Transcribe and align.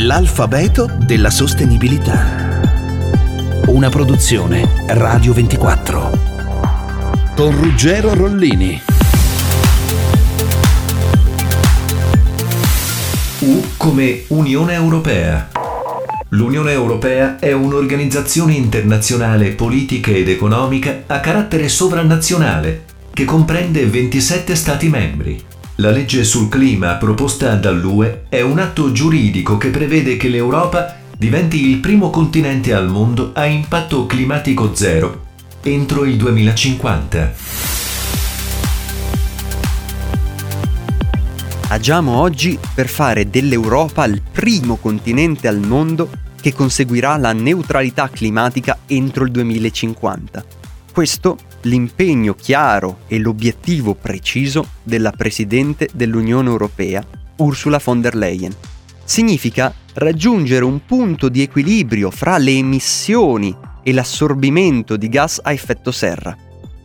L'alfabeto 0.00 0.90
della 1.06 1.30
sostenibilità. 1.30 2.60
Una 3.68 3.88
produzione 3.88 4.84
Radio 4.88 5.32
24. 5.32 6.18
Con 7.34 7.58
Ruggero 7.58 8.12
Rollini. 8.12 8.78
U 13.38 13.62
come 13.78 14.24
Unione 14.26 14.74
Europea. 14.74 15.48
L'Unione 16.28 16.72
Europea 16.72 17.38
è 17.38 17.52
un'organizzazione 17.52 18.52
internazionale 18.52 19.52
politica 19.52 20.10
ed 20.10 20.28
economica 20.28 21.04
a 21.06 21.20
carattere 21.20 21.70
sovranazionale 21.70 22.84
che 23.14 23.24
comprende 23.24 23.86
27 23.86 24.54
Stati 24.56 24.88
membri. 24.90 25.42
La 25.78 25.90
legge 25.90 26.24
sul 26.24 26.48
clima 26.48 26.94
proposta 26.94 27.54
dall'UE 27.54 28.24
è 28.30 28.40
un 28.40 28.58
atto 28.58 28.92
giuridico 28.92 29.58
che 29.58 29.68
prevede 29.68 30.16
che 30.16 30.28
l'Europa 30.28 30.96
diventi 31.14 31.68
il 31.68 31.80
primo 31.80 32.08
continente 32.08 32.72
al 32.72 32.88
mondo 32.88 33.32
a 33.34 33.44
impatto 33.44 34.06
climatico 34.06 34.74
zero 34.74 35.24
entro 35.60 36.06
il 36.06 36.16
2050. 36.16 37.34
Agiamo 41.68 42.20
oggi 42.20 42.58
per 42.74 42.88
fare 42.88 43.28
dell'Europa 43.28 44.06
il 44.06 44.22
primo 44.32 44.76
continente 44.76 45.46
al 45.46 45.58
mondo 45.58 46.08
che 46.40 46.54
conseguirà 46.54 47.18
la 47.18 47.34
neutralità 47.34 48.08
climatica 48.08 48.78
entro 48.86 49.24
il 49.24 49.30
2050. 49.30 50.42
Questo 50.90 51.36
l'impegno 51.66 52.34
chiaro 52.34 53.00
e 53.06 53.18
l'obiettivo 53.18 53.94
preciso 53.94 54.68
della 54.82 55.10
Presidente 55.10 55.88
dell'Unione 55.92 56.48
Europea, 56.48 57.04
Ursula 57.36 57.80
von 57.82 58.00
der 58.00 58.14
Leyen. 58.14 58.54
Significa 59.04 59.72
raggiungere 59.94 60.64
un 60.64 60.84
punto 60.84 61.28
di 61.28 61.42
equilibrio 61.42 62.10
fra 62.10 62.38
le 62.38 62.52
emissioni 62.52 63.54
e 63.82 63.92
l'assorbimento 63.92 64.96
di 64.96 65.08
gas 65.08 65.40
a 65.42 65.52
effetto 65.52 65.92
serra. 65.92 66.36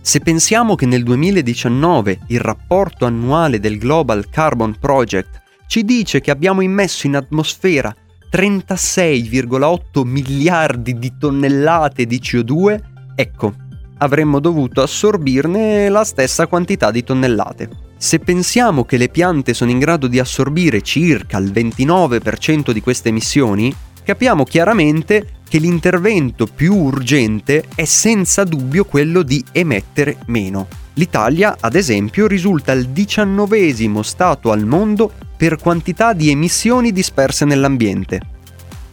Se 0.00 0.20
pensiamo 0.20 0.74
che 0.74 0.86
nel 0.86 1.02
2019 1.02 2.20
il 2.28 2.40
rapporto 2.40 3.06
annuale 3.06 3.58
del 3.58 3.78
Global 3.78 4.28
Carbon 4.28 4.76
Project 4.78 5.42
ci 5.66 5.82
dice 5.84 6.20
che 6.20 6.30
abbiamo 6.30 6.60
immesso 6.60 7.06
in 7.06 7.16
atmosfera 7.16 7.94
36,8 8.30 10.04
miliardi 10.04 10.98
di 10.98 11.12
tonnellate 11.18 12.04
di 12.04 12.18
CO2, 12.18 12.80
ecco, 13.14 13.54
avremmo 13.98 14.40
dovuto 14.40 14.82
assorbirne 14.82 15.88
la 15.88 16.04
stessa 16.04 16.46
quantità 16.46 16.90
di 16.90 17.04
tonnellate. 17.04 17.68
Se 17.96 18.18
pensiamo 18.18 18.84
che 18.84 18.96
le 18.96 19.08
piante 19.08 19.54
sono 19.54 19.70
in 19.70 19.78
grado 19.78 20.06
di 20.06 20.18
assorbire 20.18 20.82
circa 20.82 21.38
il 21.38 21.50
29% 21.52 22.70
di 22.70 22.80
queste 22.80 23.08
emissioni, 23.08 23.74
capiamo 24.02 24.44
chiaramente 24.44 25.36
che 25.48 25.58
l'intervento 25.58 26.46
più 26.46 26.74
urgente 26.74 27.64
è 27.74 27.84
senza 27.84 28.44
dubbio 28.44 28.84
quello 28.84 29.22
di 29.22 29.42
emettere 29.52 30.18
meno. 30.26 30.66
L'Italia, 30.94 31.56
ad 31.58 31.74
esempio, 31.74 32.26
risulta 32.26 32.72
il 32.72 32.88
diciannovesimo 32.88 34.02
Stato 34.02 34.52
al 34.52 34.64
mondo 34.64 35.10
per 35.36 35.58
quantità 35.58 36.12
di 36.12 36.30
emissioni 36.30 36.92
disperse 36.92 37.44
nell'ambiente, 37.44 38.20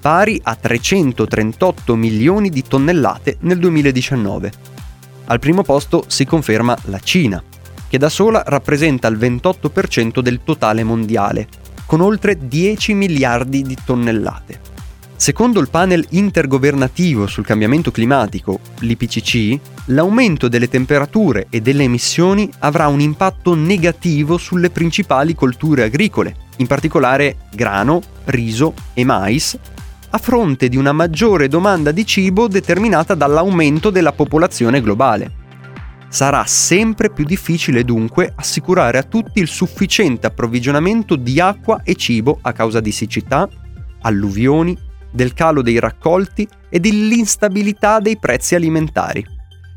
pari 0.00 0.40
a 0.42 0.54
338 0.54 1.94
milioni 1.96 2.48
di 2.48 2.62
tonnellate 2.62 3.36
nel 3.40 3.58
2019. 3.58 4.52
Al 5.30 5.38
primo 5.38 5.62
posto 5.62 6.02
si 6.08 6.24
conferma 6.24 6.76
la 6.86 6.98
Cina, 6.98 7.40
che 7.88 7.98
da 7.98 8.08
sola 8.08 8.42
rappresenta 8.44 9.06
il 9.06 9.16
28% 9.16 10.18
del 10.18 10.40
totale 10.42 10.82
mondiale, 10.82 11.46
con 11.86 12.00
oltre 12.00 12.36
10 12.48 12.94
miliardi 12.94 13.62
di 13.62 13.76
tonnellate. 13.84 14.58
Secondo 15.14 15.60
il 15.60 15.68
panel 15.68 16.04
intergovernativo 16.10 17.28
sul 17.28 17.46
cambiamento 17.46 17.92
climatico, 17.92 18.58
l'IPCC, 18.80 19.60
l'aumento 19.86 20.48
delle 20.48 20.68
temperature 20.68 21.46
e 21.48 21.60
delle 21.60 21.84
emissioni 21.84 22.50
avrà 22.58 22.88
un 22.88 22.98
impatto 22.98 23.54
negativo 23.54 24.36
sulle 24.36 24.70
principali 24.70 25.36
colture 25.36 25.84
agricole, 25.84 26.34
in 26.56 26.66
particolare 26.66 27.36
grano, 27.52 28.02
riso 28.24 28.74
e 28.94 29.04
mais, 29.04 29.56
a 30.12 30.18
fronte 30.18 30.68
di 30.68 30.76
una 30.76 30.92
maggiore 30.92 31.46
domanda 31.46 31.92
di 31.92 32.04
cibo 32.04 32.48
determinata 32.48 33.14
dall'aumento 33.14 33.90
della 33.90 34.12
popolazione 34.12 34.80
globale. 34.80 35.38
Sarà 36.08 36.44
sempre 36.46 37.10
più 37.10 37.24
difficile 37.24 37.84
dunque 37.84 38.32
assicurare 38.34 38.98
a 38.98 39.04
tutti 39.04 39.38
il 39.38 39.46
sufficiente 39.46 40.26
approvvigionamento 40.26 41.14
di 41.14 41.38
acqua 41.38 41.82
e 41.84 41.94
cibo 41.94 42.38
a 42.42 42.52
causa 42.52 42.80
di 42.80 42.90
siccità, 42.90 43.48
alluvioni, 44.02 44.76
del 45.12 45.32
calo 45.32 45.62
dei 45.62 45.78
raccolti 45.78 46.48
e 46.68 46.80
dell'instabilità 46.80 48.00
dei 48.00 48.18
prezzi 48.18 48.56
alimentari. 48.56 49.24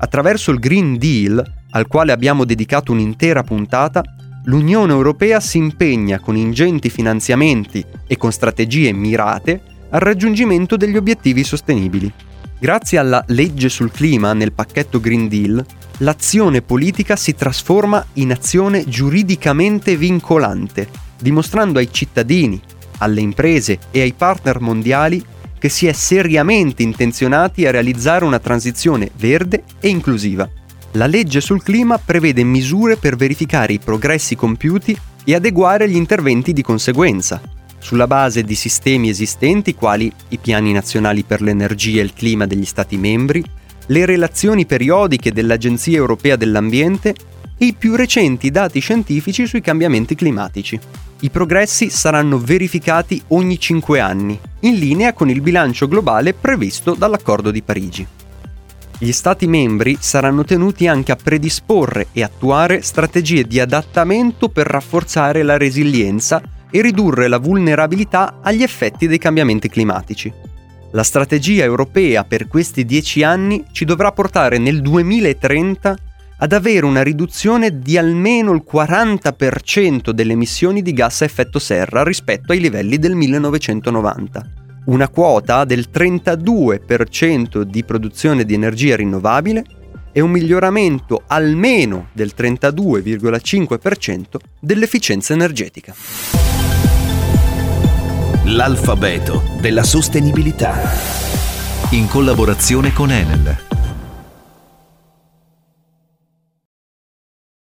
Attraverso 0.00 0.50
il 0.50 0.58
Green 0.58 0.98
Deal, 0.98 1.42
al 1.70 1.86
quale 1.86 2.12
abbiamo 2.12 2.44
dedicato 2.44 2.92
un'intera 2.92 3.42
puntata, 3.42 4.02
l'Unione 4.44 4.92
Europea 4.92 5.40
si 5.40 5.56
impegna 5.56 6.20
con 6.20 6.36
ingenti 6.36 6.90
finanziamenti 6.90 7.82
e 8.06 8.16
con 8.18 8.30
strategie 8.30 8.92
mirate 8.92 9.76
al 9.90 10.00
raggiungimento 10.00 10.76
degli 10.76 10.96
obiettivi 10.96 11.44
sostenibili. 11.44 12.12
Grazie 12.60 12.98
alla 12.98 13.22
legge 13.28 13.68
sul 13.68 13.92
clima 13.92 14.32
nel 14.32 14.52
pacchetto 14.52 15.00
Green 15.00 15.28
Deal, 15.28 15.64
l'azione 15.98 16.60
politica 16.60 17.14
si 17.16 17.34
trasforma 17.34 18.04
in 18.14 18.32
azione 18.32 18.84
giuridicamente 18.88 19.96
vincolante, 19.96 20.88
dimostrando 21.20 21.78
ai 21.78 21.88
cittadini, 21.92 22.60
alle 22.98 23.20
imprese 23.20 23.78
e 23.90 24.00
ai 24.00 24.12
partner 24.12 24.60
mondiali 24.60 25.24
che 25.58 25.68
si 25.68 25.86
è 25.86 25.92
seriamente 25.92 26.82
intenzionati 26.82 27.66
a 27.66 27.70
realizzare 27.70 28.24
una 28.24 28.38
transizione 28.38 29.10
verde 29.16 29.64
e 29.80 29.88
inclusiva. 29.88 30.48
La 30.92 31.06
legge 31.06 31.40
sul 31.40 31.62
clima 31.62 31.98
prevede 31.98 32.42
misure 32.44 32.96
per 32.96 33.16
verificare 33.16 33.74
i 33.74 33.78
progressi 33.78 34.36
compiuti 34.36 34.96
e 35.24 35.34
adeguare 35.34 35.88
gli 35.88 35.96
interventi 35.96 36.52
di 36.52 36.62
conseguenza, 36.62 37.40
sulla 37.78 38.06
base 38.06 38.42
di 38.42 38.54
sistemi 38.54 39.08
esistenti 39.08 39.74
quali 39.74 40.12
i 40.28 40.38
piani 40.38 40.72
nazionali 40.72 41.22
per 41.22 41.40
l'energia 41.40 42.00
e 42.00 42.04
il 42.04 42.12
clima 42.12 42.46
degli 42.46 42.64
Stati 42.64 42.96
membri, 42.96 43.42
le 43.86 44.04
relazioni 44.04 44.66
periodiche 44.66 45.32
dell'Agenzia 45.32 45.96
europea 45.96 46.36
dell'ambiente 46.36 47.14
e 47.56 47.66
i 47.66 47.74
più 47.74 47.96
recenti 47.96 48.50
dati 48.50 48.80
scientifici 48.80 49.46
sui 49.46 49.60
cambiamenti 49.60 50.14
climatici. 50.14 50.78
I 51.20 51.30
progressi 51.30 51.90
saranno 51.90 52.38
verificati 52.38 53.20
ogni 53.28 53.58
5 53.58 53.98
anni, 53.98 54.38
in 54.60 54.74
linea 54.74 55.12
con 55.12 55.28
il 55.28 55.40
bilancio 55.40 55.88
globale 55.88 56.34
previsto 56.34 56.94
dall'Accordo 56.94 57.50
di 57.50 57.62
Parigi. 57.62 58.06
Gli 59.00 59.12
Stati 59.12 59.46
membri 59.46 59.96
saranno 60.00 60.44
tenuti 60.44 60.86
anche 60.86 61.12
a 61.12 61.16
predisporre 61.16 62.08
e 62.12 62.22
attuare 62.22 62.82
strategie 62.82 63.44
di 63.44 63.60
adattamento 63.60 64.48
per 64.48 64.66
rafforzare 64.66 65.42
la 65.42 65.56
resilienza 65.56 66.42
e 66.70 66.82
ridurre 66.82 67.28
la 67.28 67.38
vulnerabilità 67.38 68.40
agli 68.42 68.62
effetti 68.62 69.06
dei 69.06 69.18
cambiamenti 69.18 69.68
climatici. 69.68 70.32
La 70.92 71.02
strategia 71.02 71.64
europea 71.64 72.24
per 72.24 72.48
questi 72.48 72.84
dieci 72.84 73.22
anni 73.22 73.64
ci 73.72 73.84
dovrà 73.84 74.10
portare 74.12 74.58
nel 74.58 74.80
2030 74.80 75.96
ad 76.40 76.52
avere 76.52 76.86
una 76.86 77.02
riduzione 77.02 77.78
di 77.78 77.98
almeno 77.98 78.52
il 78.52 78.64
40% 78.70 80.10
delle 80.10 80.32
emissioni 80.32 80.82
di 80.82 80.92
gas 80.92 81.22
a 81.22 81.24
effetto 81.24 81.58
serra 81.58 82.04
rispetto 82.04 82.52
ai 82.52 82.60
livelli 82.60 82.98
del 82.98 83.14
1990, 83.16 84.50
una 84.86 85.08
quota 85.08 85.64
del 85.64 85.88
32% 85.92 87.62
di 87.62 87.84
produzione 87.84 88.44
di 88.44 88.54
energia 88.54 88.96
rinnovabile 88.96 89.64
e 90.12 90.20
un 90.20 90.30
miglioramento 90.30 91.24
almeno 91.26 92.08
del 92.12 92.32
32,5% 92.36 94.20
dell'efficienza 94.60 95.32
energetica. 95.32 96.57
L'alfabeto 98.50 99.42
della 99.60 99.82
sostenibilità. 99.82 100.90
In 101.90 102.08
collaborazione 102.08 102.94
con 102.94 103.10
Enel 103.10 103.67